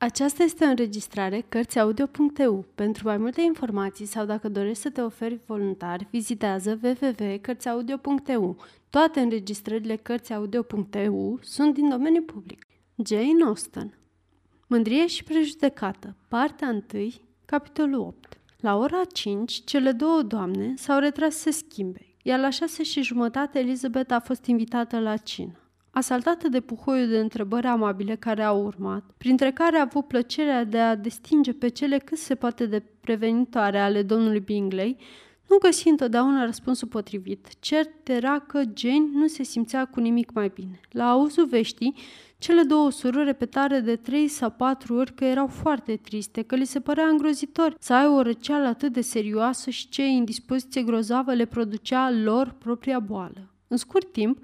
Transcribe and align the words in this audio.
Aceasta 0.00 0.42
este 0.42 0.64
o 0.64 0.68
înregistrare 0.68 1.44
Cărțiaudio.eu. 1.48 2.64
Pentru 2.74 3.06
mai 3.06 3.16
multe 3.16 3.40
informații 3.40 4.06
sau 4.06 4.24
dacă 4.24 4.48
dorești 4.48 4.82
să 4.82 4.90
te 4.90 5.00
oferi 5.00 5.40
voluntar, 5.46 6.06
vizitează 6.10 6.78
www.cărțiaudio.eu. 6.82 8.56
Toate 8.90 9.20
înregistrările 9.20 9.96
Cărțiaudio.eu 9.96 11.38
sunt 11.42 11.74
din 11.74 11.88
domeniu 11.88 12.22
public. 12.22 12.64
Jane 13.06 13.44
Austen 13.44 13.98
Mândrie 14.66 15.06
și 15.06 15.24
prejudecată 15.24 16.16
Partea 16.28 16.82
1, 16.94 17.08
capitolul 17.44 18.00
8 18.00 18.38
La 18.60 18.76
ora 18.76 19.04
5, 19.12 19.64
cele 19.64 19.92
două 19.92 20.22
doamne 20.22 20.74
s-au 20.76 20.98
retras 20.98 21.34
să 21.34 21.40
se 21.40 21.50
schimbe, 21.50 22.14
iar 22.22 22.38
la 22.38 22.50
șase 22.50 22.82
și 22.82 23.02
jumătate 23.02 23.58
Elizabeth 23.58 24.12
a 24.12 24.20
fost 24.20 24.44
invitată 24.44 24.98
la 24.98 25.16
cină. 25.16 25.67
Asaltată 25.90 26.48
de 26.48 26.60
puhoiul 26.60 27.08
de 27.08 27.18
întrebări 27.18 27.66
amabile 27.66 28.16
care 28.16 28.42
au 28.42 28.64
urmat, 28.64 29.04
printre 29.16 29.52
care 29.52 29.76
a 29.76 29.80
avut 29.80 30.06
plăcerea 30.06 30.64
de 30.64 30.78
a 30.78 30.94
distinge 30.94 31.52
pe 31.52 31.68
cele 31.68 31.98
cât 31.98 32.18
se 32.18 32.34
poate 32.34 32.66
de 32.66 32.82
prevenitoare 33.00 33.78
ale 33.78 34.02
domnului 34.02 34.40
Bingley, 34.40 34.96
nu 35.48 35.56
găsi 35.58 35.88
întotdeauna 35.88 36.44
răspunsul 36.44 36.88
potrivit. 36.88 37.46
Cert 37.60 38.08
era 38.08 38.38
că 38.38 38.62
Jane 38.76 39.08
nu 39.12 39.26
se 39.26 39.42
simțea 39.42 39.84
cu 39.84 40.00
nimic 40.00 40.32
mai 40.32 40.50
bine. 40.54 40.80
La 40.90 41.10
auzul 41.10 41.46
veștii, 41.46 41.94
cele 42.38 42.62
două 42.62 42.90
surori 42.90 43.24
repetare 43.24 43.80
de 43.80 43.96
trei 43.96 44.28
sau 44.28 44.50
patru 44.50 44.94
ori 44.94 45.14
că 45.14 45.24
erau 45.24 45.46
foarte 45.46 45.96
triste, 45.96 46.42
că 46.42 46.54
li 46.54 46.64
se 46.64 46.80
părea 46.80 47.06
îngrozitor 47.06 47.74
să 47.78 47.94
ai 47.94 48.06
o 48.06 48.22
răceală 48.22 48.66
atât 48.66 48.92
de 48.92 49.00
serioasă 49.00 49.70
și 49.70 49.88
ce 49.88 50.06
indispoziție 50.06 50.82
grozavă 50.82 51.34
le 51.34 51.44
producea 51.44 52.10
lor 52.10 52.54
propria 52.58 52.98
boală. 52.98 53.52
În 53.68 53.76
scurt 53.76 54.12
timp, 54.12 54.38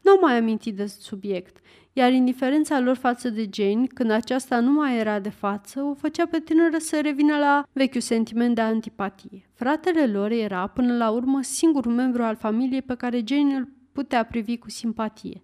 nu 0.00 0.10
au 0.10 0.18
mai 0.20 0.36
amintit 0.36 0.76
de 0.76 0.86
subiect, 0.86 1.56
iar 1.92 2.12
indiferența 2.12 2.80
lor 2.80 2.96
față 2.96 3.28
de 3.28 3.48
Jane, 3.52 3.86
când 3.94 4.10
aceasta 4.10 4.60
nu 4.60 4.70
mai 4.70 4.98
era 4.98 5.18
de 5.18 5.28
față, 5.28 5.80
o 5.82 5.94
făcea 5.94 6.26
pe 6.26 6.38
tânără 6.38 6.78
să 6.78 7.00
revină 7.02 7.36
la 7.36 7.64
vechiul 7.72 8.00
sentiment 8.00 8.54
de 8.54 8.60
antipatie. 8.60 9.48
Fratele 9.54 10.06
lor 10.06 10.30
era, 10.30 10.66
până 10.66 10.96
la 10.96 11.10
urmă, 11.10 11.42
singurul 11.42 11.92
membru 11.92 12.22
al 12.22 12.36
familiei 12.36 12.82
pe 12.82 12.94
care 12.94 13.22
Jane 13.26 13.54
îl 13.54 13.68
putea 13.92 14.24
privi 14.24 14.58
cu 14.58 14.70
simpatie. 14.70 15.42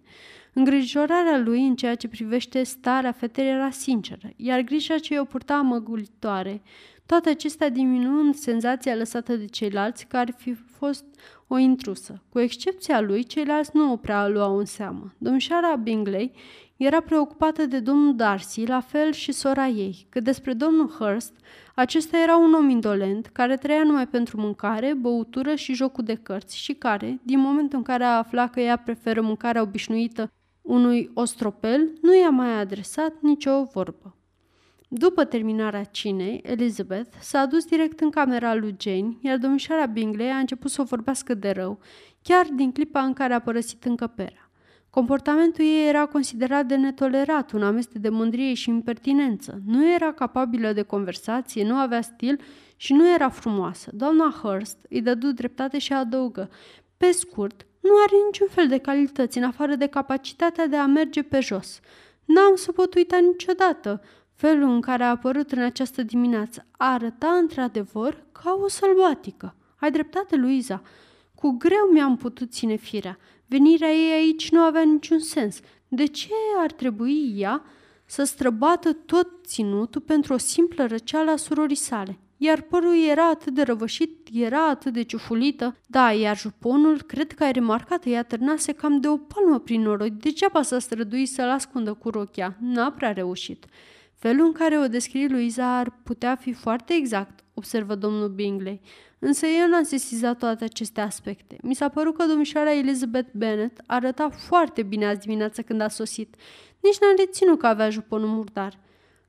Îngrijorarea 0.53 1.37
lui 1.37 1.67
în 1.67 1.75
ceea 1.75 1.95
ce 1.95 2.07
privește 2.07 2.63
starea 2.63 3.11
fetei 3.11 3.47
era 3.47 3.69
sinceră, 3.69 4.29
iar 4.35 4.61
grija 4.61 4.97
ce 4.97 5.19
o 5.19 5.23
purta 5.23 5.61
măgulitoare, 5.61 6.61
toate 7.07 7.29
acestea 7.29 7.69
diminuând 7.69 8.35
senzația 8.35 8.95
lăsată 8.95 9.35
de 9.35 9.45
ceilalți 9.45 10.05
care 10.05 10.33
fi 10.37 10.53
fost 10.53 11.05
o 11.47 11.57
intrusă. 11.57 12.23
Cu 12.29 12.39
excepția 12.39 13.01
lui, 13.01 13.23
ceilalți 13.23 13.69
nu 13.73 13.91
o 13.91 13.95
prea 13.95 14.27
luau 14.27 14.57
în 14.57 14.65
seamă. 14.65 15.13
Domnișoara 15.17 15.75
Bingley 15.75 16.31
era 16.77 17.01
preocupată 17.01 17.65
de 17.65 17.79
domnul 17.79 18.15
Darcy, 18.15 18.65
la 18.65 18.79
fel 18.79 19.11
și 19.11 19.31
sora 19.31 19.67
ei, 19.67 20.07
că 20.09 20.19
despre 20.19 20.53
domnul 20.53 20.89
Hurst, 20.89 21.33
acesta 21.75 22.17
era 22.17 22.37
un 22.37 22.53
om 22.53 22.69
indolent, 22.69 23.25
care 23.25 23.57
trăia 23.57 23.83
numai 23.83 24.07
pentru 24.07 24.41
mâncare, 24.41 24.93
băutură 24.93 25.55
și 25.55 25.73
jocul 25.73 26.03
de 26.03 26.15
cărți 26.15 26.57
și 26.57 26.73
care, 26.73 27.19
din 27.23 27.39
momentul 27.39 27.77
în 27.77 27.83
care 27.83 28.03
a 28.03 28.17
aflat 28.17 28.51
că 28.51 28.59
ea 28.59 28.77
preferă 28.77 29.21
mâncarea 29.21 29.61
obișnuită 29.61 30.31
unui 30.61 31.11
ostropel, 31.13 31.91
nu 32.01 32.17
i-a 32.17 32.29
mai 32.29 32.59
adresat 32.59 33.13
nicio 33.21 33.63
vorbă. 33.63 34.16
După 34.87 35.25
terminarea 35.25 35.83
cinei, 35.83 36.41
Elizabeth 36.45 37.17
s-a 37.19 37.45
dus 37.45 37.65
direct 37.65 37.99
în 37.99 38.09
camera 38.09 38.55
lui 38.55 38.75
Jane, 38.79 39.17
iar 39.21 39.37
domnișoara 39.37 39.85
Bingley 39.85 40.29
a 40.29 40.37
început 40.37 40.71
să 40.71 40.81
o 40.81 40.83
vorbească 40.83 41.33
de 41.33 41.49
rău, 41.49 41.79
chiar 42.21 42.47
din 42.55 42.71
clipa 42.71 43.01
în 43.01 43.13
care 43.13 43.33
a 43.33 43.39
părăsit 43.39 43.85
încăperea. 43.85 44.51
Comportamentul 44.89 45.63
ei 45.63 45.87
era 45.87 46.05
considerat 46.05 46.65
de 46.65 46.75
netolerat, 46.75 47.51
un 47.51 47.63
amestec 47.63 48.01
de 48.01 48.09
mândrie 48.09 48.53
și 48.53 48.69
impertinență. 48.69 49.61
Nu 49.65 49.93
era 49.93 50.13
capabilă 50.13 50.73
de 50.73 50.81
conversație, 50.81 51.67
nu 51.67 51.75
avea 51.75 52.01
stil 52.01 52.39
și 52.75 52.93
nu 52.93 53.13
era 53.13 53.29
frumoasă. 53.29 53.91
Doamna 53.93 54.39
Hurst 54.41 54.77
îi 54.89 55.01
dădu 55.01 55.31
dreptate 55.31 55.79
și 55.79 55.93
adăugă. 55.93 56.49
Pe 56.97 57.11
scurt, 57.11 57.65
nu 57.79 57.91
are 58.05 58.15
niciun 58.25 58.47
fel 58.49 58.67
de 58.67 58.77
calități 58.77 59.37
în 59.37 59.43
afară 59.43 59.75
de 59.75 59.87
capacitatea 59.87 60.67
de 60.67 60.75
a 60.75 60.85
merge 60.85 61.23
pe 61.23 61.39
jos. 61.39 61.79
N-am 62.25 62.55
să 62.55 62.71
pot 62.71 62.95
uita 62.95 63.17
niciodată 63.17 64.01
Felul 64.37 64.69
în 64.69 64.81
care 64.81 65.03
a 65.03 65.09
apărut 65.09 65.51
în 65.51 65.61
această 65.61 66.03
dimineață 66.03 66.65
arăta 66.71 67.27
într-adevăr 67.27 68.23
ca 68.31 68.59
o 68.63 68.67
sălbatică. 68.67 69.55
Ai 69.79 69.91
dreptate, 69.91 70.35
Luiza. 70.35 70.81
Cu 71.35 71.49
greu 71.49 71.89
mi-am 71.91 72.17
putut 72.17 72.51
ține 72.51 72.75
firea. 72.75 73.17
Venirea 73.45 73.91
ei 73.91 74.11
aici 74.11 74.51
nu 74.51 74.59
avea 74.59 74.81
niciun 74.81 75.19
sens. 75.19 75.59
De 75.87 76.05
ce 76.05 76.29
ar 76.57 76.71
trebui 76.71 77.33
ea 77.35 77.63
să 78.05 78.23
străbată 78.23 78.93
tot 78.93 79.27
ținutul 79.45 80.01
pentru 80.01 80.33
o 80.33 80.37
simplă 80.37 80.85
răceală 80.85 81.31
a 81.31 81.35
surorii 81.35 81.75
sale? 81.75 82.19
Iar 82.37 82.61
părul 82.61 83.07
era 83.09 83.29
atât 83.29 83.53
de 83.53 83.61
răvășit, 83.61 84.27
era 84.33 84.67
atât 84.67 84.93
de 84.93 85.01
ciufulită. 85.01 85.75
Da, 85.87 86.11
iar 86.11 86.37
juponul, 86.37 87.01
cred 87.01 87.31
că 87.31 87.43
ai 87.43 87.51
remarcat, 87.51 88.05
ea 88.05 88.23
târnase 88.23 88.71
cam 88.71 88.99
de 88.99 89.07
o 89.07 89.17
palmă 89.17 89.59
prin 89.59 89.81
noroi. 89.81 90.11
Degeaba 90.11 90.61
s-a 90.61 90.79
străduit 90.79 91.29
să-l 91.29 91.49
ascundă 91.49 91.93
cu 91.93 92.09
rochia. 92.09 92.57
N-a 92.59 92.91
prea 92.91 93.11
reușit. 93.11 93.65
Felul 94.19 94.45
în 94.45 94.51
care 94.51 94.77
o 94.77 94.87
descrie 94.87 95.27
Luiza 95.27 95.77
ar 95.77 95.93
putea 96.03 96.35
fi 96.35 96.53
foarte 96.53 96.93
exact, 96.93 97.43
observă 97.53 97.95
domnul 97.95 98.29
Bingley, 98.29 98.81
însă 99.19 99.45
eu 99.45 99.67
n-am 99.67 99.83
sesizat 99.83 100.37
toate 100.37 100.63
aceste 100.63 101.01
aspecte. 101.01 101.57
Mi 101.61 101.75
s-a 101.75 101.89
părut 101.89 102.17
că 102.17 102.25
domnișoara 102.25 102.73
Elizabeth 102.73 103.29
Bennet 103.33 103.81
arăta 103.85 104.29
foarte 104.29 104.83
bine 104.83 105.07
azi 105.07 105.19
dimineață 105.19 105.61
când 105.61 105.81
a 105.81 105.87
sosit. 105.87 106.35
Nici 106.79 106.99
n-am 106.99 107.13
reținut 107.17 107.59
că 107.59 107.67
avea 107.67 107.89
juponul 107.89 108.27
murdar. 108.27 108.79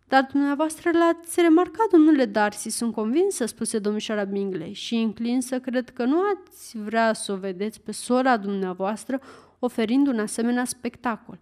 Dar 0.06 0.28
dumneavoastră 0.32 0.90
l-ați 0.90 1.40
remarcat, 1.40 1.88
domnule 1.92 2.24
Darcy, 2.24 2.68
sunt 2.68 2.92
convinsă, 2.92 3.46
spuse 3.46 3.78
domnișoara 3.78 4.24
Bingley, 4.24 4.72
și 4.72 4.94
înclin 4.94 5.40
să 5.40 5.60
cred 5.60 5.90
că 5.90 6.04
nu 6.04 6.18
ați 6.20 6.78
vrea 6.78 7.12
să 7.12 7.32
o 7.32 7.36
vedeți 7.36 7.80
pe 7.80 7.92
sora 7.92 8.36
dumneavoastră 8.36 9.20
oferind 9.58 10.06
un 10.06 10.18
asemenea 10.18 10.64
spectacol. 10.64 11.38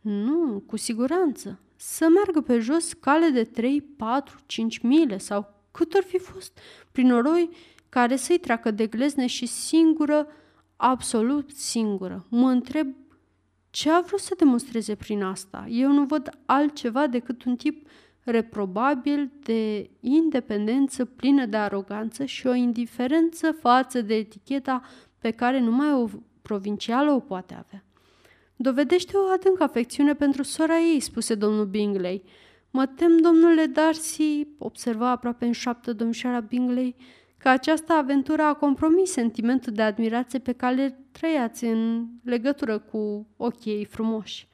Nu, 0.00 0.62
cu 0.66 0.76
siguranță, 0.76 1.60
să 1.82 2.08
meargă 2.08 2.40
pe 2.40 2.58
jos 2.58 2.92
cale 2.92 3.28
de 3.28 3.44
3, 3.44 3.80
4, 3.80 4.38
5 4.46 4.78
mile 4.78 5.18
sau 5.18 5.54
cât 5.70 5.94
ar 5.94 6.02
fi 6.02 6.18
fost, 6.18 6.58
prin 6.92 7.06
noroi 7.06 7.50
care 7.88 8.16
să-i 8.16 8.38
treacă 8.38 8.70
de 8.70 8.86
glezne 8.86 9.26
și 9.26 9.46
singură, 9.46 10.26
absolut 10.76 11.50
singură. 11.50 12.26
Mă 12.28 12.48
întreb 12.48 12.94
ce 13.70 13.90
a 13.90 14.00
vrut 14.00 14.20
să 14.20 14.34
demonstreze 14.38 14.94
prin 14.94 15.22
asta. 15.22 15.66
Eu 15.68 15.92
nu 15.92 16.04
văd 16.04 16.30
altceva 16.46 17.06
decât 17.06 17.44
un 17.44 17.56
tip 17.56 17.88
reprobabil 18.20 19.30
de 19.42 19.90
independență 20.00 21.04
plină 21.04 21.46
de 21.46 21.56
aroganță 21.56 22.24
și 22.24 22.46
o 22.46 22.54
indiferență 22.54 23.52
față 23.52 24.02
de 24.02 24.14
eticheta 24.14 24.82
pe 25.18 25.30
care 25.30 25.60
numai 25.60 25.92
o 25.92 26.08
provincială 26.42 27.12
o 27.12 27.20
poate 27.20 27.54
avea. 27.54 27.84
Dovedește 28.62 29.16
o 29.16 29.32
adâncă 29.32 29.62
afecțiune 29.62 30.14
pentru 30.14 30.42
sora 30.42 30.78
ei, 30.78 31.00
spuse 31.00 31.34
domnul 31.34 31.66
Bingley. 31.66 32.22
Mă 32.70 32.86
tem, 32.86 33.16
domnule 33.16 33.66
Darcy, 33.66 34.46
observa 34.58 35.10
aproape 35.10 35.44
în 35.44 35.52
șaptă 35.52 35.92
domnișoara 35.92 36.40
Bingley, 36.40 36.96
că 37.38 37.48
această 37.48 37.92
aventură 37.92 38.42
a 38.42 38.54
compromis 38.54 39.10
sentimentul 39.10 39.72
de 39.72 39.82
admirație 39.82 40.38
pe 40.38 40.52
care 40.52 40.98
trăiați 41.12 41.64
în 41.64 42.06
legătură 42.24 42.78
cu 42.78 43.26
ochii 43.36 43.72
ei 43.72 43.84
frumoși. 43.84 44.48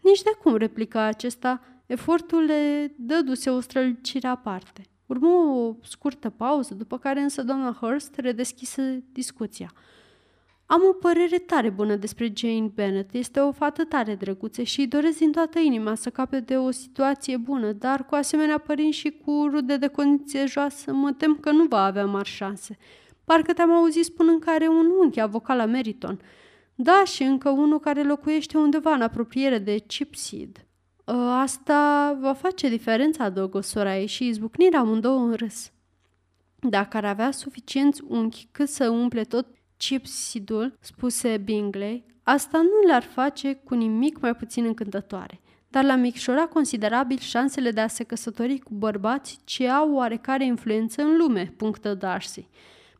Nici 0.00 0.22
de 0.22 0.30
cum, 0.42 0.56
replica 0.56 1.02
acesta, 1.02 1.60
efortul 1.86 2.44
le 2.44 2.94
dăduse 2.96 3.50
o 3.50 3.60
strălucire 3.60 4.28
aparte. 4.28 4.82
Urmă 5.06 5.28
o 5.28 5.74
scurtă 5.82 6.30
pauză, 6.30 6.74
după 6.74 6.98
care 6.98 7.20
însă 7.20 7.42
doamna 7.42 7.76
Hurst 7.80 8.16
redeschise 8.16 9.04
discuția– 9.12 9.72
am 10.72 10.82
o 10.88 10.92
părere 10.92 11.38
tare 11.38 11.70
bună 11.70 11.96
despre 11.96 12.32
Jane 12.36 12.70
Bennet. 12.74 13.14
Este 13.14 13.40
o 13.40 13.52
fată 13.52 13.84
tare 13.84 14.14
drăguță 14.14 14.62
și 14.62 14.80
îi 14.80 14.86
doresc 14.86 15.18
din 15.18 15.32
toată 15.32 15.58
inima 15.58 15.94
să 15.94 16.10
cape 16.10 16.40
de 16.40 16.56
o 16.56 16.70
situație 16.70 17.36
bună, 17.36 17.72
dar 17.72 18.06
cu 18.06 18.14
asemenea 18.14 18.58
părinți 18.58 18.96
și 18.96 19.10
cu 19.24 19.48
rude 19.50 19.76
de 19.76 19.86
condiție 19.86 20.46
joasă, 20.46 20.92
mă 20.92 21.12
tem 21.12 21.36
că 21.40 21.50
nu 21.50 21.64
va 21.64 21.84
avea 21.84 22.06
mari 22.06 22.28
șanse. 22.28 22.78
Parcă 23.24 23.52
te-am 23.52 23.70
auzit 23.70 24.04
spunând 24.04 24.42
că 24.42 24.50
are 24.50 24.68
un 24.68 24.86
unchi 25.00 25.20
avocat 25.20 25.56
la 25.56 25.64
Meriton. 25.64 26.20
Da, 26.74 27.02
și 27.04 27.22
încă 27.22 27.48
unul 27.48 27.80
care 27.80 28.02
locuiește 28.02 28.58
undeva 28.58 28.92
în 28.92 29.02
apropiere 29.02 29.58
de 29.58 29.76
Chipseed. 29.76 30.66
Ă, 31.08 31.12
asta 31.12 32.12
va 32.20 32.32
face 32.32 32.68
diferența, 32.68 33.24
adăugă 33.24 33.60
sora 33.60 33.98
ei 33.98 34.06
și 34.06 34.26
izbucnirea 34.26 34.80
amândouă 34.80 35.18
în 35.18 35.32
râs. 35.32 35.72
Dacă 36.58 36.96
ar 36.96 37.04
avea 37.04 37.30
suficienți 37.30 38.02
unchi 38.08 38.48
cât 38.52 38.68
să 38.68 38.88
umple 38.88 39.22
tot 39.22 39.46
Chipsidul, 39.86 40.76
spuse 40.80 41.36
Bingley, 41.36 42.04
asta 42.22 42.58
nu 42.58 42.86
le-ar 42.86 43.02
face 43.02 43.54
cu 43.54 43.74
nimic 43.74 44.20
mai 44.20 44.34
puțin 44.34 44.64
încântătoare, 44.64 45.40
dar 45.68 45.84
l-a 45.84 45.96
micșorat 45.96 46.48
considerabil 46.48 47.18
șansele 47.18 47.70
de 47.70 47.80
a 47.80 47.86
se 47.86 48.04
căsători 48.04 48.58
cu 48.58 48.74
bărbați 48.74 49.38
ce 49.44 49.68
au 49.68 49.92
oarecare 49.92 50.44
influență 50.44 51.02
în 51.02 51.16
lume, 51.16 51.54
punctă 51.56 51.94
Darcy. 51.94 52.48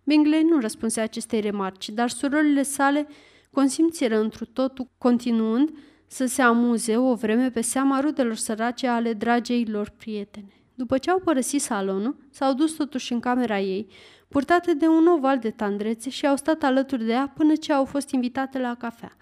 Bingley 0.04 0.42
nu 0.42 0.60
răspunse 0.60 1.00
acestei 1.00 1.40
remarci, 1.40 1.88
dar 1.88 2.08
surorile 2.08 2.62
sale 2.62 3.06
consimțiră 3.50 4.18
întru 4.18 4.44
totul, 4.44 4.86
continuând 4.98 5.70
să 6.06 6.26
se 6.26 6.42
amuze 6.42 6.96
o 6.96 7.14
vreme 7.14 7.50
pe 7.50 7.60
seama 7.60 8.00
rudelor 8.00 8.34
sărace 8.34 8.86
ale 8.86 9.12
dragei 9.12 9.64
lor 9.64 9.88
prietene. 9.88 10.52
După 10.74 10.98
ce 10.98 11.10
au 11.10 11.20
părăsit 11.20 11.60
salonul, 11.60 12.16
s-au 12.30 12.54
dus 12.54 12.72
totuși 12.72 13.12
în 13.12 13.20
camera 13.20 13.60
ei, 13.60 13.86
purtate 14.32 14.74
de 14.74 14.86
un 14.86 15.06
oval 15.06 15.38
de 15.38 15.50
tandrețe 15.50 16.10
și 16.10 16.26
au 16.26 16.36
stat 16.36 16.62
alături 16.62 17.04
de 17.04 17.12
ea 17.12 17.32
până 17.34 17.54
ce 17.54 17.72
au 17.72 17.84
fost 17.84 18.10
invitate 18.10 18.58
la 18.58 18.74
cafea. 18.74 19.16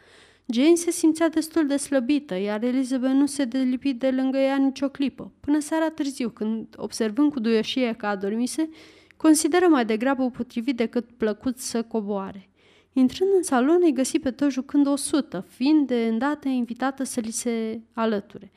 Jane 0.46 0.74
se 0.74 0.90
simțea 0.90 1.28
destul 1.28 1.66
de 1.66 1.76
slăbită, 1.76 2.34
iar 2.34 2.62
Elizabeth 2.62 3.14
nu 3.14 3.26
se 3.26 3.44
delipi 3.44 3.92
de 3.92 4.10
lângă 4.10 4.38
ea 4.38 4.56
nicio 4.56 4.88
clipă, 4.88 5.32
până 5.40 5.60
seara 5.60 5.90
târziu, 5.90 6.28
când, 6.28 6.66
observând 6.76 7.32
cu 7.32 7.40
duioșie 7.40 7.92
că 7.92 8.06
adormise, 8.06 8.68
consideră 9.16 9.66
mai 9.66 9.84
degrabă 9.84 10.30
potrivit 10.30 10.76
decât 10.76 11.10
plăcut 11.16 11.58
să 11.58 11.82
coboare. 11.82 12.48
Intrând 12.92 13.30
în 13.36 13.42
salon, 13.42 13.80
îi 13.82 13.92
găsi 13.92 14.18
pe 14.18 14.30
toți 14.30 14.52
jucând 14.52 14.86
o 14.86 14.96
sută, 14.96 15.46
fiind 15.48 15.86
de 15.86 16.06
îndată 16.10 16.48
invitată 16.48 17.04
să 17.04 17.20
li 17.20 17.30
se 17.30 17.80
alăture. 17.92 18.50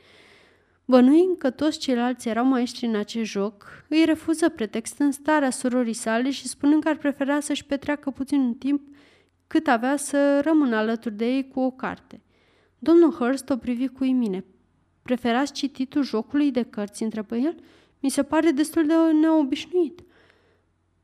Bănuind 0.85 1.37
că 1.37 1.49
toți 1.49 1.79
ceilalți 1.79 2.29
erau 2.29 2.45
maestri 2.45 2.85
în 2.85 2.95
acest 2.95 3.31
joc, 3.31 3.85
îi 3.87 4.05
refuză 4.05 4.49
pretextând 4.49 5.13
starea 5.13 5.49
surorii 5.49 5.93
sale 5.93 6.31
și 6.31 6.47
spunând 6.47 6.83
că 6.83 6.89
ar 6.89 6.97
prefera 6.97 7.39
să-și 7.39 7.65
petreacă 7.65 8.09
puțin 8.09 8.55
timp 8.57 8.81
cât 9.47 9.67
avea 9.67 9.97
să 9.97 10.41
rămână 10.41 10.75
alături 10.75 11.15
de 11.15 11.25
ei 11.25 11.47
cu 11.47 11.59
o 11.59 11.71
carte. 11.71 12.21
Domnul 12.79 13.11
Hurst 13.11 13.49
o 13.49 13.57
privi 13.57 13.87
cu 13.87 14.03
imine. 14.03 14.45
Preferați 15.01 15.53
cititul 15.53 16.03
jocului 16.03 16.51
de 16.51 16.63
cărți, 16.63 17.03
întrebă 17.03 17.35
el? 17.35 17.55
Mi 17.99 18.09
se 18.09 18.23
pare 18.23 18.51
destul 18.51 18.85
de 18.85 18.93
neobișnuit. 19.21 20.03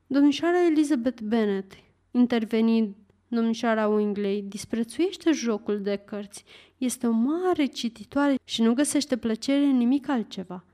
Domnișoara 0.06 0.64
Elizabeth 0.64 1.22
Bennet, 1.22 1.72
interveni 2.10 2.96
domnișoara 3.30 3.88
Wingley, 3.88 4.44
disprețuiește 4.48 5.30
jocul 5.32 5.80
de 5.80 5.96
cărți. 5.96 6.44
Este 6.76 7.06
o 7.06 7.10
mare 7.10 7.64
cititoare 7.64 8.34
și 8.44 8.62
nu 8.62 8.74
găsește 8.74 9.16
plăcere 9.16 9.64
în 9.64 9.76
nimic 9.76 10.08
altceva. 10.08 10.64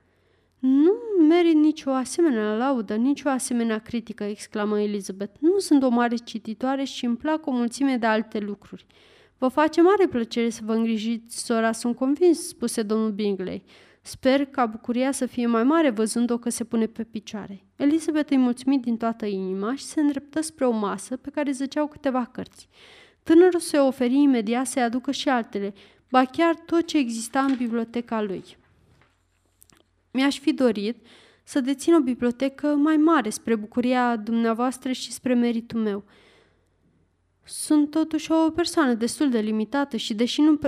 Nu 0.59 0.91
merit 1.27 1.55
nicio 1.55 1.91
asemenea 1.91 2.55
laudă, 2.55 2.95
nicio 2.95 3.29
asemenea 3.29 3.79
critică, 3.79 4.23
exclamă 4.23 4.79
Elizabeth. 4.81 5.37
Nu 5.39 5.59
sunt 5.59 5.83
o 5.83 5.89
mare 5.89 6.15
cititoare 6.15 6.83
și 6.83 7.05
îmi 7.05 7.17
plac 7.17 7.45
o 7.45 7.51
mulțime 7.51 7.97
de 7.97 8.05
alte 8.05 8.39
lucruri. 8.39 8.85
Vă 9.37 9.47
face 9.47 9.81
mare 9.81 10.07
plăcere 10.07 10.49
să 10.49 10.61
vă 10.63 10.73
îngrijiți, 10.73 11.45
sora, 11.45 11.71
sunt 11.71 11.95
convins, 11.95 12.47
spuse 12.47 12.81
domnul 12.81 13.11
Bingley. 13.11 13.63
Sper 14.07 14.45
ca 14.45 14.65
bucuria 14.65 15.11
să 15.11 15.25
fie 15.25 15.45
mai 15.45 15.63
mare 15.63 15.89
văzând-o 15.89 16.37
că 16.37 16.49
se 16.49 16.63
pune 16.63 16.85
pe 16.85 17.03
picioare. 17.03 17.63
Elizabeth 17.75 18.31
îi 18.31 18.37
mulțumit 18.37 18.81
din 18.81 18.97
toată 18.97 19.25
inima 19.25 19.75
și 19.75 19.83
se 19.83 19.99
îndreptă 19.99 20.41
spre 20.41 20.65
o 20.65 20.71
masă 20.71 21.17
pe 21.17 21.29
care 21.29 21.51
zăceau 21.51 21.87
câteva 21.87 22.25
cărți. 22.25 22.69
Tânărul 23.23 23.59
se 23.59 23.77
oferi 23.77 24.13
imediat 24.13 24.67
să-i 24.67 24.81
aducă 24.81 25.11
și 25.11 25.29
altele, 25.29 25.73
ba 26.09 26.25
chiar 26.25 26.55
tot 26.55 26.85
ce 26.85 26.97
exista 26.97 27.41
în 27.41 27.55
biblioteca 27.55 28.21
lui. 28.21 28.43
Mi-aș 30.11 30.39
fi 30.39 30.53
dorit 30.53 31.05
să 31.43 31.59
dețin 31.59 31.93
o 31.93 31.99
bibliotecă 31.99 32.67
mai 32.67 32.97
mare 32.97 33.29
spre 33.29 33.55
bucuria 33.55 34.15
dumneavoastră 34.15 34.91
și 34.91 35.11
spre 35.11 35.33
meritul 35.33 35.79
meu. 35.79 36.03
Sunt 37.49 37.89
totuși 37.89 38.31
o 38.31 38.49
persoană 38.49 38.93
destul 38.93 39.29
de 39.29 39.39
limitată 39.39 39.97
și 39.97 40.13
deși 40.13 40.41
nu 40.41 40.59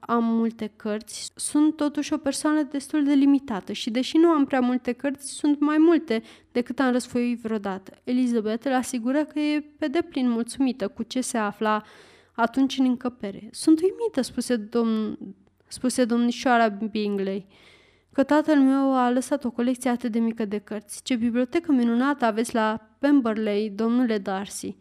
am 0.00 0.24
multe 0.24 0.72
cărți, 0.76 1.32
sunt 1.34 1.76
totuși 1.76 2.12
o 2.12 2.16
persoană 2.16 2.62
destul 2.62 3.04
de 3.04 3.12
limitată 3.12 3.72
și 3.72 3.90
deși 3.90 4.16
nu 4.16 4.28
am 4.28 4.44
prea 4.44 4.60
multe 4.60 4.92
cărți, 4.92 5.32
sunt 5.32 5.60
mai 5.60 5.76
multe 5.78 6.22
decât 6.52 6.78
am 6.78 6.92
răsfoit 6.92 7.40
vreodată. 7.40 7.92
Elizabeth 8.04 8.66
îl 8.66 8.74
asigură 8.74 9.24
că 9.24 9.38
e 9.38 9.64
pe 9.78 9.86
deplin 9.86 10.30
mulțumită 10.30 10.88
cu 10.88 11.02
ce 11.02 11.20
se 11.20 11.38
afla 11.38 11.82
atunci 12.34 12.78
în 12.78 12.84
încăpere. 12.84 13.48
Sunt 13.50 13.80
uimită, 13.80 14.20
spuse, 14.20 14.56
domn, 14.56 15.18
spuse 15.68 16.04
domnișoara 16.04 16.68
Bingley 16.68 17.46
că 18.12 18.22
tatăl 18.22 18.58
meu 18.60 18.94
a 18.94 19.10
lăsat 19.10 19.44
o 19.44 19.50
colecție 19.50 19.90
atât 19.90 20.12
de 20.12 20.18
mică 20.18 20.44
de 20.44 20.58
cărți. 20.58 21.02
Ce 21.02 21.14
bibliotecă 21.14 21.72
minunată 21.72 22.24
aveți 22.24 22.54
la 22.54 22.90
Pemberley, 22.98 23.70
domnule 23.70 24.18
Darcy. 24.18 24.76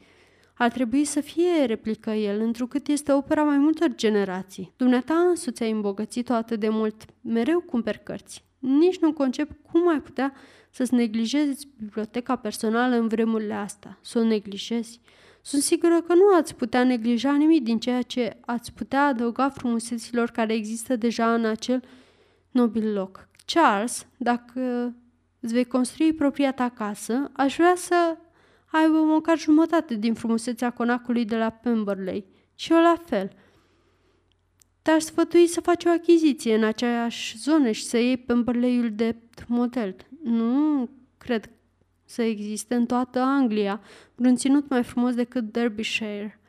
Ar 0.61 0.71
trebui 0.71 1.05
să 1.05 1.21
fie, 1.21 1.65
replică 1.65 2.09
el, 2.09 2.39
întrucât 2.39 2.87
este 2.87 3.11
opera 3.11 3.43
mai 3.43 3.57
multor 3.57 3.95
generații. 3.95 4.73
Dumneata 4.75 5.13
însuți 5.13 5.63
ai 5.63 5.71
îmbogățit-o 5.71 6.33
atât 6.33 6.59
de 6.59 6.69
mult. 6.69 7.05
Mereu 7.21 7.59
cumperi 7.59 8.03
cărți. 8.03 8.43
Nici 8.59 8.99
nu 8.99 9.13
concep 9.13 9.49
cum 9.71 9.87
ai 9.89 10.01
putea 10.01 10.33
să-ți 10.69 10.93
neglijezi 10.93 11.67
biblioteca 11.77 12.35
personală 12.35 12.95
în 12.95 13.07
vremurile 13.07 13.53
astea. 13.53 13.97
Să 14.01 14.19
o 14.19 14.23
neglijezi. 14.23 14.99
Sunt 15.41 15.61
sigură 15.61 16.01
că 16.01 16.13
nu 16.13 16.35
ați 16.37 16.55
putea 16.55 16.83
neglija 16.83 17.35
nimic 17.35 17.63
din 17.63 17.79
ceea 17.79 18.01
ce 18.01 18.37
ați 18.45 18.73
putea 18.73 19.05
adăuga 19.05 19.49
frumuseților 19.49 20.29
care 20.29 20.53
există 20.53 20.95
deja 20.95 21.33
în 21.33 21.45
acel 21.45 21.83
nobil 22.51 22.93
loc. 22.93 23.27
Charles, 23.45 24.07
dacă 24.17 24.93
îți 25.39 25.53
vei 25.53 25.65
construi 25.65 26.13
propria 26.13 26.51
ta 26.51 26.69
casă, 26.69 27.31
aș 27.33 27.55
vrea 27.55 27.73
să 27.75 28.17
aibă 28.71 28.97
măcar 28.97 29.37
jumătate 29.37 29.95
din 29.95 30.13
frumusețea 30.13 30.69
conacului 30.69 31.25
de 31.25 31.37
la 31.37 31.49
Pemberley. 31.49 32.25
Și 32.55 32.71
eu 32.71 32.81
la 32.81 32.95
fel. 33.05 33.31
Te-aș 34.81 35.03
sfătui 35.03 35.47
să 35.47 35.61
faci 35.61 35.85
o 35.85 35.89
achiziție 35.89 36.55
în 36.55 36.63
aceeași 36.63 37.37
zonă 37.37 37.71
și 37.71 37.83
să 37.83 37.97
iei 37.97 38.17
Pemberley-ul 38.17 38.91
de 38.91 39.15
model. 39.47 39.95
Nu 40.23 40.89
cred 41.17 41.49
să 42.05 42.21
existe 42.21 42.75
în 42.75 42.85
toată 42.85 43.19
Anglia 43.19 43.81
vreun 44.15 44.35
ținut 44.35 44.69
mai 44.69 44.83
frumos 44.83 45.15
decât 45.15 45.51
Derbyshire. 45.51 46.39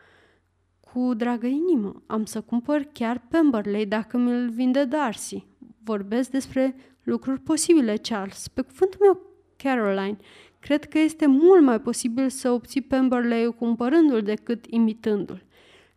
Cu 0.81 1.15
dragă 1.15 1.47
inimă, 1.47 2.03
am 2.07 2.25
să 2.25 2.41
cumpăr 2.41 2.89
chiar 2.93 3.23
Pemberley 3.29 3.87
dacă 3.87 4.17
mi-l 4.17 4.49
vinde 4.51 4.85
Darcy. 4.85 5.47
Vorbesc 5.85 6.31
despre 6.31 6.77
lucruri 7.03 7.41
posibile, 7.41 7.97
Charles. 7.97 8.49
Pe 8.49 8.61
cuvântul 8.61 9.01
meu, 9.01 9.21
Caroline, 9.57 10.17
cred 10.61 10.85
că 10.85 10.99
este 10.99 11.27
mult 11.27 11.63
mai 11.63 11.81
posibil 11.81 12.29
să 12.29 12.51
obții 12.51 12.81
Pemberley 12.81 13.55
cumpărându-l 13.55 14.23
decât 14.23 14.65
imitându-l. 14.69 15.43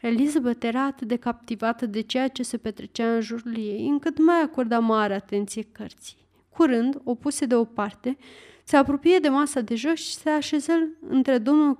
Elizabeth 0.01 0.65
era 0.65 0.83
atât 0.85 1.07
de 1.07 1.15
captivată 1.15 1.85
de 1.85 2.01
ceea 2.01 2.27
ce 2.27 2.43
se 2.43 2.57
petrecea 2.57 3.13
în 3.13 3.21
jurul 3.21 3.57
ei, 3.57 3.87
încât 3.87 4.23
mai 4.25 4.41
acorda 4.41 4.79
mare 4.79 5.13
atenție 5.13 5.63
cărții. 5.71 6.17
Curând, 6.49 7.01
o 7.03 7.15
puse 7.15 7.45
deoparte, 7.45 8.17
se 8.63 8.77
apropie 8.77 9.17
de 9.17 9.29
masa 9.29 9.61
de 9.61 9.75
jos 9.75 9.99
și 9.99 10.13
se 10.13 10.29
așeză 10.29 10.71
între 11.07 11.37
domnul 11.37 11.79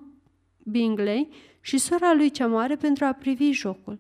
Bingley 0.63 1.29
și 1.61 1.77
sora 1.77 2.13
lui 2.13 2.29
cea 2.29 2.47
mare 2.47 2.75
pentru 2.75 3.05
a 3.05 3.11
privi 3.11 3.51
jocul. 3.51 3.99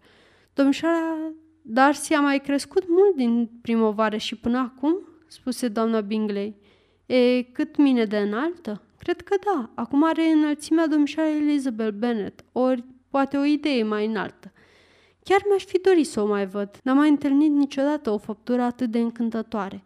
Domnișoara 0.53 1.33
Darcy 1.61 2.13
a 2.13 2.21
mai 2.21 2.39
crescut 2.39 2.83
mult 2.87 3.15
din 3.15 3.49
primăvară 3.61 4.17
și 4.17 4.35
până 4.35 4.57
acum, 4.57 4.97
spuse 5.27 5.67
doamna 5.67 6.01
Bingley. 6.01 6.55
E 7.05 7.41
cât 7.41 7.77
mine 7.77 8.05
de 8.05 8.17
înaltă? 8.17 8.81
Cred 8.97 9.21
că 9.21 9.35
da. 9.45 9.69
Acum 9.75 10.03
are 10.03 10.23
înălțimea 10.23 10.87
domnișoarei 10.87 11.35
Elizabeth 11.37 11.93
Bennet, 11.93 12.43
ori 12.51 12.83
poate 13.09 13.37
o 13.37 13.43
idee 13.43 13.83
mai 13.83 14.05
înaltă. 14.05 14.51
Chiar 15.23 15.41
mi-aș 15.49 15.63
fi 15.63 15.79
dorit 15.79 16.07
să 16.07 16.21
o 16.21 16.27
mai 16.27 16.47
văd. 16.47 16.79
N-am 16.83 16.97
mai 16.97 17.09
întâlnit 17.09 17.51
niciodată 17.51 18.09
o 18.09 18.17
făptură 18.17 18.61
atât 18.61 18.89
de 18.89 18.99
încântătoare. 18.99 19.83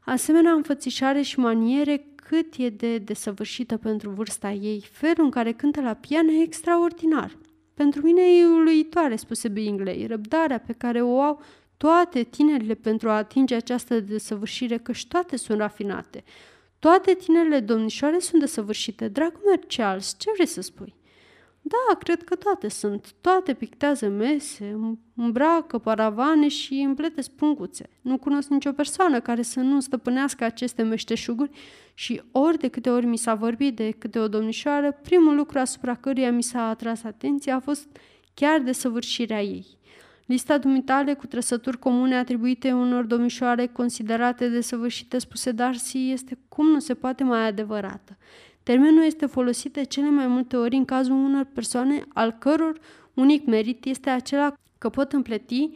Asemenea 0.00 0.52
înfățișare 0.52 1.22
și 1.22 1.38
maniere 1.38 2.06
cât 2.14 2.54
e 2.56 2.68
de 2.68 2.98
desăvârșită 2.98 3.76
pentru 3.76 4.10
vârsta 4.10 4.50
ei, 4.50 4.88
felul 4.90 5.24
în 5.24 5.30
care 5.30 5.52
cântă 5.52 5.80
la 5.80 5.94
pian 5.94 6.28
e 6.28 6.42
extraordinar. 6.42 7.38
Pentru 7.74 8.02
mine 8.02 8.22
e 8.22 8.46
uluitoare, 8.46 9.16
spuse 9.16 9.48
Bingley, 9.48 10.06
răbdarea 10.06 10.58
pe 10.58 10.72
care 10.72 11.02
o 11.02 11.20
au 11.20 11.42
toate 11.76 12.22
tinerile 12.22 12.74
pentru 12.74 13.08
a 13.08 13.16
atinge 13.16 13.54
această 13.54 14.00
desăvârșire, 14.00 14.78
căci 14.78 15.06
toate 15.06 15.36
sunt 15.36 15.58
rafinate. 15.58 16.24
Toate 16.78 17.14
tinerile 17.14 17.60
domnișoare 17.60 18.18
sunt 18.18 18.40
desăvârșite. 18.40 19.08
Dragul 19.08 19.40
meu, 19.46 19.60
Charles, 19.68 20.14
ce 20.18 20.30
vrei 20.34 20.46
să 20.46 20.60
spui? 20.60 20.94
Da, 21.68 21.94
cred 21.98 22.22
că 22.22 22.34
toate 22.34 22.68
sunt. 22.68 23.14
Toate 23.20 23.54
pictează 23.54 24.08
mese, 24.08 24.78
îmbracă 25.16 25.78
paravane 25.78 26.48
și 26.48 26.74
împlete 26.74 27.20
spunguțe. 27.20 27.90
Nu 28.00 28.18
cunosc 28.18 28.48
nicio 28.48 28.72
persoană 28.72 29.20
care 29.20 29.42
să 29.42 29.60
nu 29.60 29.80
stăpânească 29.80 30.44
aceste 30.44 30.82
meșteșuguri 30.82 31.50
și 31.94 32.22
ori 32.32 32.58
de 32.58 32.68
câte 32.68 32.90
ori 32.90 33.06
mi 33.06 33.16
s-a 33.16 33.34
vorbit 33.34 33.76
de 33.76 33.90
câte 33.90 34.18
o 34.18 34.28
domnișoară, 34.28 34.92
primul 35.02 35.34
lucru 35.34 35.58
asupra 35.58 35.94
căruia 35.94 36.32
mi 36.32 36.42
s-a 36.42 36.68
atras 36.68 37.02
atenția 37.02 37.54
a 37.54 37.60
fost 37.60 37.88
chiar 38.34 38.60
de 38.60 38.72
săvârșirea 38.72 39.42
ei. 39.42 39.66
Lista 40.26 40.58
dumitale 40.58 41.14
cu 41.14 41.26
trăsături 41.26 41.78
comune 41.78 42.16
atribuite 42.16 42.72
unor 42.72 43.04
domnișoare 43.04 43.66
considerate 43.66 44.48
de 44.48 44.60
săvârșite 44.60 45.18
spuse 45.18 45.52
Darcy 45.52 46.10
este 46.10 46.38
cum 46.48 46.66
nu 46.66 46.78
se 46.78 46.94
poate 46.94 47.24
mai 47.24 47.46
adevărată. 47.46 48.16
Termenul 48.62 49.04
este 49.04 49.26
folosit 49.26 49.72
de 49.72 49.82
cele 49.82 50.10
mai 50.10 50.26
multe 50.26 50.56
ori 50.56 50.76
în 50.76 50.84
cazul 50.84 51.14
unor 51.14 51.44
persoane 51.44 52.04
al 52.14 52.30
căror 52.38 52.78
unic 53.14 53.46
merit 53.46 53.84
este 53.84 54.10
acela 54.10 54.52
că 54.78 54.88
pot 54.88 55.12
împleti 55.12 55.70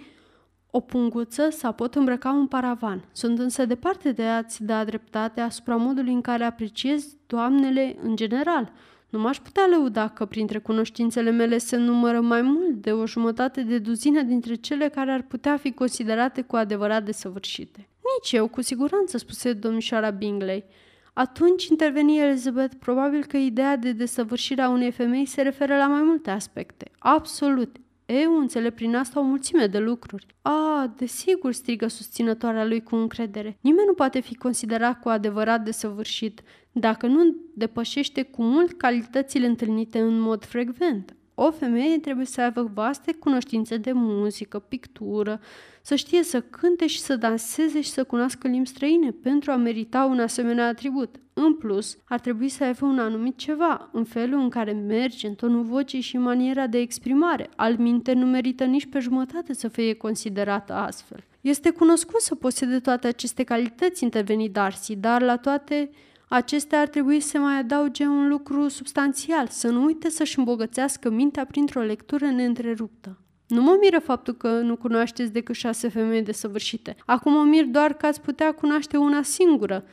o 0.70 0.80
punguță 0.80 1.50
sau 1.50 1.72
pot 1.72 1.94
îmbrăca 1.94 2.30
un 2.30 2.46
paravan. 2.46 3.04
Sunt 3.12 3.38
însă 3.38 3.64
departe 3.64 4.12
de 4.12 4.22
a-ți 4.22 4.64
da 4.64 4.84
dreptate 4.84 5.40
asupra 5.40 5.76
modului 5.76 6.12
în 6.12 6.20
care 6.20 6.44
apreciez 6.44 7.16
doamnele 7.26 7.96
în 8.02 8.16
general. 8.16 8.72
Nu 9.10 9.18
m-aș 9.18 9.38
putea 9.38 9.66
lăuda 9.70 10.08
că 10.08 10.24
printre 10.24 10.58
cunoștințele 10.58 11.30
mele 11.30 11.58
se 11.58 11.76
numără 11.76 12.20
mai 12.20 12.42
mult 12.42 12.74
de 12.74 12.92
o 12.92 13.06
jumătate 13.06 13.62
de 13.62 13.78
duzină 13.78 14.22
dintre 14.22 14.54
cele 14.54 14.88
care 14.88 15.10
ar 15.10 15.22
putea 15.22 15.56
fi 15.56 15.72
considerate 15.72 16.42
cu 16.42 16.56
adevărat 16.56 17.04
desăvârșite. 17.04 17.88
Nici 18.18 18.32
eu, 18.32 18.48
cu 18.48 18.62
siguranță, 18.62 19.18
spuse 19.18 19.52
domnișoara 19.52 20.10
Bingley. 20.10 20.64
Atunci 21.12 21.66
interveni 21.66 22.18
Elizabeth, 22.18 22.74
probabil 22.78 23.24
că 23.24 23.36
ideea 23.36 23.76
de 23.76 23.92
desăvârșire 23.92 24.62
a 24.62 24.68
unei 24.68 24.90
femei 24.90 25.26
se 25.26 25.42
referă 25.42 25.76
la 25.76 25.86
mai 25.86 26.02
multe 26.02 26.30
aspecte. 26.30 26.90
Absolut. 26.98 27.76
Eu 28.12 28.38
înțeleg 28.38 28.74
prin 28.74 28.94
asta 28.94 29.20
o 29.20 29.22
mulțime 29.22 29.66
de 29.66 29.78
lucruri. 29.78 30.26
A, 30.42 30.92
desigur, 30.96 31.52
strigă 31.52 31.86
susținătoarea 31.86 32.64
lui 32.64 32.82
cu 32.82 32.96
încredere. 32.96 33.56
Nimeni 33.60 33.86
nu 33.86 33.94
poate 33.94 34.20
fi 34.20 34.34
considerat 34.34 35.00
cu 35.00 35.08
adevărat 35.08 35.62
desăvârșit 35.62 36.42
dacă 36.72 37.06
nu 37.06 37.36
depășește 37.54 38.22
cu 38.22 38.42
mult 38.42 38.72
calitățile 38.72 39.46
întâlnite 39.46 40.00
în 40.00 40.18
mod 40.18 40.44
frecvent. 40.44 41.14
O 41.34 41.50
femeie 41.50 41.98
trebuie 41.98 42.26
să 42.26 42.40
aibă 42.40 42.70
vaste 42.74 43.12
cunoștințe 43.12 43.76
de 43.76 43.92
muzică, 43.92 44.58
pictură, 44.58 45.40
să 45.82 45.94
știe 45.94 46.22
să 46.22 46.40
cânte 46.40 46.86
și 46.86 47.00
să 47.00 47.16
danseze 47.16 47.80
și 47.80 47.90
să 47.90 48.04
cunoască 48.04 48.48
limbi 48.48 48.68
străine 48.68 49.10
pentru 49.10 49.50
a 49.50 49.56
merita 49.56 50.04
un 50.04 50.20
asemenea 50.20 50.66
atribut. 50.66 51.16
În 51.32 51.54
plus, 51.54 51.98
ar 52.04 52.20
trebui 52.20 52.48
să 52.48 52.64
aibă 52.64 52.86
un 52.86 52.98
anumit 52.98 53.36
ceva, 53.36 53.88
în 53.92 54.04
felul 54.04 54.40
în 54.40 54.48
care 54.48 54.72
merge, 54.72 55.26
în 55.26 55.34
tonul 55.34 55.62
vocii 55.62 56.00
și 56.00 56.18
maniera 56.18 56.66
de 56.66 56.78
exprimare. 56.78 57.50
Al 57.56 57.76
minte 57.76 58.12
nu 58.12 58.26
merită 58.26 58.64
nici 58.64 58.86
pe 58.86 58.98
jumătate 58.98 59.52
să 59.52 59.68
fie 59.68 59.94
considerată 59.94 60.72
astfel. 60.72 61.24
Este 61.40 61.70
cunoscut 61.70 62.20
să 62.20 62.34
posede 62.34 62.78
toate 62.78 63.06
aceste 63.06 63.42
calități, 63.42 64.02
interveni 64.02 64.48
Darcy, 64.48 64.96
dar 64.96 65.22
la 65.22 65.36
toate 65.36 65.90
acestea 66.28 66.80
ar 66.80 66.88
trebui 66.88 67.20
să 67.20 67.38
mai 67.38 67.58
adauge 67.58 68.06
un 68.06 68.28
lucru 68.28 68.68
substanțial, 68.68 69.46
să 69.46 69.68
nu 69.68 69.84
uite 69.84 70.10
să-și 70.10 70.38
îmbogățească 70.38 71.10
mintea 71.10 71.44
printr-o 71.44 71.80
lectură 71.80 72.26
neîntreruptă. 72.26 73.18
Nu 73.50 73.62
mă 73.62 73.76
miră 73.80 73.98
faptul 73.98 74.34
că 74.34 74.48
nu 74.48 74.76
cunoașteți 74.76 75.32
decât 75.32 75.54
șase 75.54 75.88
femei 75.88 76.22
desăvârșite. 76.22 76.96
Acum 77.06 77.32
mă 77.32 77.42
mir 77.42 77.64
doar 77.64 77.92
că 77.92 78.06
ați 78.06 78.20
putea 78.20 78.52
cunoaște 78.52 78.96
una 78.96 79.22
singură. 79.22 79.84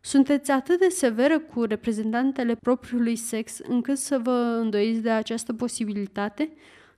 Sunteți 0.00 0.50
atât 0.50 0.78
de 0.78 0.88
severă 0.88 1.38
cu 1.38 1.64
reprezentantele 1.64 2.54
propriului 2.54 3.16
sex 3.16 3.58
încât 3.68 3.98
să 3.98 4.18
vă 4.18 4.58
îndoiți 4.60 5.00
de 5.00 5.10
această 5.10 5.52
posibilitate? 5.52 6.52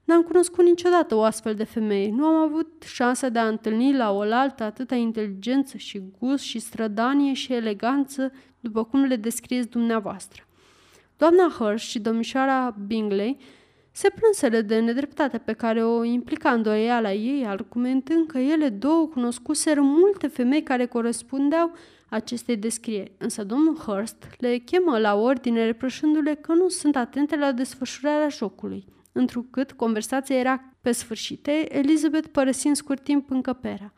N-am 0.04 0.22
cunoscut 0.22 0.64
niciodată 0.64 1.14
o 1.14 1.22
astfel 1.22 1.54
de 1.54 1.64
femeie. 1.64 2.10
Nu 2.10 2.24
am 2.24 2.34
avut 2.34 2.82
șansa 2.86 3.28
de 3.28 3.38
a 3.38 3.48
întâlni 3.48 3.96
la 3.96 4.12
oaltă 4.12 4.62
atâta 4.62 4.94
inteligență 4.94 5.76
și 5.76 6.02
gust 6.18 6.44
și 6.44 6.58
strădanie 6.58 7.32
și 7.32 7.52
eleganță 7.52 8.32
după 8.60 8.84
cum 8.84 9.04
le 9.04 9.16
descrieți 9.16 9.68
dumneavoastră. 9.68 10.42
Doamna 11.16 11.54
Hirsch 11.58 11.88
și 11.88 11.98
domnișoara 11.98 12.76
Bingley 12.86 13.38
se 13.98 14.10
plânseră 14.10 14.60
de 14.60 14.78
nedreptatea 14.78 15.38
pe 15.38 15.52
care 15.52 15.84
o 15.84 16.04
implica 16.04 16.50
îndoiala 16.50 17.12
ei, 17.12 17.46
argumentând 17.46 18.26
că 18.26 18.38
ele 18.38 18.68
două 18.68 19.06
cunoscuseră 19.06 19.80
multe 19.80 20.26
femei 20.26 20.62
care 20.62 20.86
corespundeau 20.86 21.72
acestei 22.08 22.56
descrieri, 22.56 23.12
însă 23.18 23.44
domnul 23.44 23.76
Hurst 23.76 24.26
le 24.38 24.56
chemă 24.56 24.98
la 24.98 25.14
ordine 25.14 25.64
reproșându-le 25.64 26.34
că 26.34 26.52
nu 26.52 26.68
sunt 26.68 26.96
atente 26.96 27.36
la 27.36 27.52
desfășurarea 27.52 28.28
jocului. 28.28 28.84
Întrucât 29.12 29.72
conversația 29.72 30.36
era 30.36 30.76
pe 30.80 30.92
sfârșite, 30.92 31.76
Elizabeth 31.76 32.28
părăsind 32.32 32.76
scurt 32.76 33.02
timp 33.02 33.30
încăperea. 33.30 33.92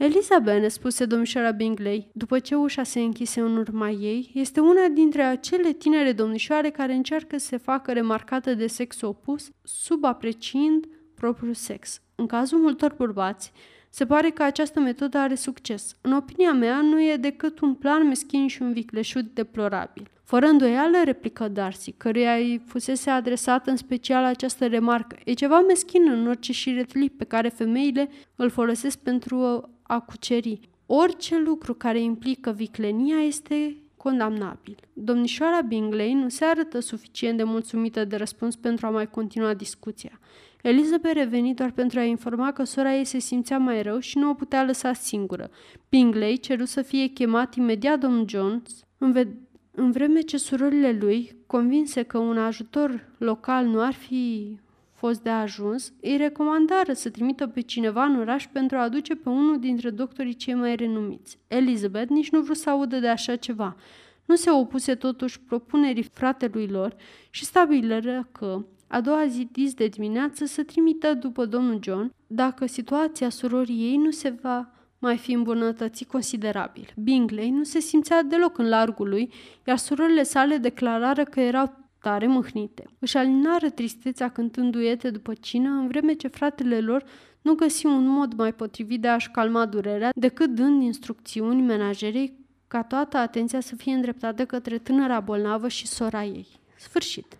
Elizabeth, 0.00 0.66
spuse 0.68 1.04
domnișoara 1.04 1.50
Bingley, 1.50 2.10
după 2.12 2.38
ce 2.38 2.54
ușa 2.54 2.82
se 2.82 3.00
închise 3.00 3.40
în 3.40 3.56
urma 3.56 3.90
ei, 3.90 4.30
este 4.34 4.60
una 4.60 4.88
dintre 4.92 5.22
acele 5.22 5.72
tinere 5.72 6.12
domnișoare 6.12 6.70
care 6.70 6.92
încearcă 6.92 7.38
să 7.38 7.46
se 7.46 7.56
facă 7.56 7.92
remarcată 7.92 8.54
de 8.54 8.66
sex 8.66 9.00
opus, 9.00 9.50
subapreciind 9.62 10.86
propriul 11.14 11.54
sex. 11.54 12.00
În 12.14 12.26
cazul 12.26 12.58
multor 12.58 12.94
bărbați, 12.96 13.52
se 13.90 14.06
pare 14.06 14.30
că 14.30 14.42
această 14.42 14.80
metodă 14.80 15.18
are 15.18 15.34
succes. 15.34 15.96
În 16.00 16.12
opinia 16.12 16.52
mea, 16.52 16.80
nu 16.80 17.02
e 17.02 17.16
decât 17.16 17.60
un 17.60 17.74
plan 17.74 18.06
meschin 18.06 18.46
și 18.46 18.62
un 18.62 18.72
vicleșut 18.72 19.24
deplorabil. 19.34 20.10
Fără 20.24 20.46
îndoială, 20.46 20.96
replică 21.04 21.48
Darcy, 21.48 21.92
căruia 21.92 22.34
îi 22.34 22.62
fusese 22.66 23.10
adresată 23.10 23.70
în 23.70 23.76
special 23.76 24.24
această 24.24 24.66
remarcă. 24.66 25.16
E 25.24 25.32
ceva 25.32 25.60
meschin 25.60 26.10
în 26.10 26.26
orice 26.26 26.52
șiretlic 26.52 27.16
pe 27.16 27.24
care 27.24 27.48
femeile 27.48 28.08
îl 28.36 28.50
folosesc 28.50 28.98
pentru 28.98 29.68
a 29.90 30.00
cuceri. 30.00 30.60
Orice 30.86 31.38
lucru 31.38 31.74
care 31.74 32.00
implică 32.00 32.50
viclenia 32.50 33.16
este 33.16 33.76
condamnabil. 33.96 34.76
Domnișoara 34.92 35.60
Bingley 35.60 36.12
nu 36.12 36.28
se 36.28 36.44
arătă 36.44 36.80
suficient 36.80 37.36
de 37.36 37.42
mulțumită 37.42 38.04
de 38.04 38.16
răspuns 38.16 38.56
pentru 38.56 38.86
a 38.86 38.90
mai 38.90 39.10
continua 39.10 39.54
discuția. 39.54 40.20
Elizabeth 40.62 41.14
reveni 41.14 41.54
doar 41.54 41.70
pentru 41.70 41.98
a 41.98 42.02
informa 42.02 42.52
că 42.52 42.64
sora 42.64 42.94
ei 42.96 43.04
se 43.04 43.18
simțea 43.18 43.58
mai 43.58 43.82
rău 43.82 43.98
și 43.98 44.18
nu 44.18 44.30
o 44.30 44.34
putea 44.34 44.64
lăsa 44.64 44.92
singură. 44.92 45.50
Bingley 45.88 46.38
ceru 46.38 46.64
să 46.64 46.82
fie 46.82 47.06
chemat 47.06 47.54
imediat 47.54 47.98
domn 47.98 48.24
Jones, 48.28 48.84
în, 48.98 49.12
ve- 49.12 49.36
în 49.70 49.90
vreme 49.90 50.20
ce 50.20 50.36
surorile 50.36 50.92
lui, 51.00 51.36
convinse 51.46 52.02
că 52.02 52.18
un 52.18 52.38
ajutor 52.38 53.08
local 53.18 53.66
nu 53.66 53.80
ar 53.80 53.92
fi 53.92 54.56
fost 55.00 55.22
de 55.22 55.30
ajuns, 55.30 55.92
îi 56.00 56.16
recomandară 56.16 56.92
să 56.92 57.10
trimită 57.10 57.46
pe 57.46 57.60
cineva 57.60 58.04
în 58.04 58.18
oraș 58.18 58.46
pentru 58.52 58.76
a 58.76 58.82
aduce 58.82 59.14
pe 59.14 59.28
unul 59.28 59.58
dintre 59.58 59.90
doctorii 59.90 60.34
cei 60.34 60.54
mai 60.54 60.76
renumiți. 60.76 61.38
Elizabeth 61.46 62.10
nici 62.10 62.30
nu 62.30 62.40
vrut 62.40 62.56
să 62.56 62.70
audă 62.70 62.98
de 62.98 63.08
așa 63.08 63.36
ceva. 63.36 63.76
Nu 64.24 64.34
se 64.34 64.50
opuse 64.50 64.94
totuși 64.94 65.40
propunerii 65.40 66.10
fratelui 66.12 66.66
lor 66.66 66.96
și 67.30 67.44
stabilă 67.44 68.28
că, 68.32 68.64
a 68.86 69.00
doua 69.00 69.26
zi 69.26 69.48
dis 69.52 69.74
de 69.74 69.86
dimineață, 69.86 70.44
să 70.44 70.62
trimită 70.62 71.14
după 71.14 71.44
domnul 71.44 71.78
John, 71.82 72.12
dacă 72.26 72.66
situația 72.66 73.28
surorii 73.28 73.82
ei 73.90 73.96
nu 73.96 74.10
se 74.10 74.34
va 74.42 74.72
mai 74.98 75.16
fi 75.16 75.32
îmbunătățit 75.32 76.08
considerabil. 76.08 76.92
Bingley 76.96 77.50
nu 77.50 77.62
se 77.62 77.78
simțea 77.78 78.22
deloc 78.22 78.58
în 78.58 78.68
largul 78.68 79.08
lui, 79.08 79.32
iar 79.66 79.76
surorile 79.76 80.22
sale 80.22 80.56
declarară 80.56 81.24
că 81.24 81.40
erau 81.40 81.80
tare 82.00 82.26
mâhnite. 82.26 82.90
Își 82.98 83.16
alinară 83.16 83.70
tristețea 83.70 84.28
cântând 84.28 84.72
duete 84.72 85.10
după 85.10 85.34
cină, 85.34 85.68
în 85.68 85.88
vreme 85.88 86.12
ce 86.12 86.28
fratele 86.28 86.80
lor 86.80 87.04
nu 87.42 87.54
găsi 87.54 87.86
un 87.86 88.06
mod 88.06 88.32
mai 88.32 88.52
potrivit 88.52 89.00
de 89.00 89.08
a-și 89.08 89.30
calma 89.30 89.66
durerea 89.66 90.10
decât 90.14 90.50
dând 90.50 90.82
instrucțiuni 90.82 91.62
menajerei 91.62 92.38
ca 92.68 92.82
toată 92.82 93.16
atenția 93.16 93.60
să 93.60 93.76
fie 93.76 93.92
îndreptată 93.92 94.44
către 94.44 94.78
tânăra 94.78 95.20
bolnavă 95.20 95.68
și 95.68 95.86
sora 95.86 96.24
ei. 96.24 96.46
Sfârșit. 96.76 97.39